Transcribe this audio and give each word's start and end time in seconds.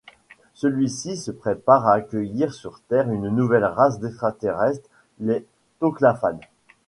Celui-ci 0.55 1.15
se 1.15 1.29
prépare 1.29 1.85
à 1.87 1.93
accueillir 1.93 2.55
sur 2.55 2.79
Terre 2.89 3.11
une 3.11 3.29
nouvelle 3.29 3.65
race 3.65 3.99
d'extraterrestres, 3.99 4.89
les 5.19 5.45
Toclafanes. 5.79 6.39